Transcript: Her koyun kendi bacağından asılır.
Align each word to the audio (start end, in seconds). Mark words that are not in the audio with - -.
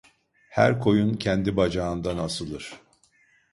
Her 0.49 0.79
koyun 0.79 1.13
kendi 1.17 1.57
bacağından 1.57 2.17
asılır. 2.17 2.73